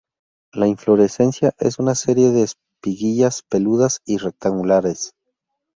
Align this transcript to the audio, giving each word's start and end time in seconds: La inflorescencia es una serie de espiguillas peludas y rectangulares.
La 0.51 0.65
inflorescencia 0.65 1.53
es 1.59 1.77
una 1.77 1.93
serie 1.93 2.31
de 2.31 2.41
espiguillas 2.41 3.43
peludas 3.43 3.99
y 4.03 4.17
rectangulares. 4.17 5.13